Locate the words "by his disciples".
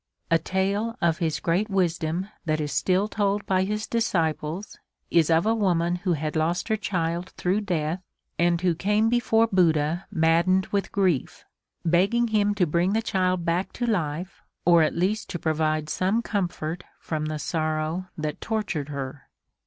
3.45-4.79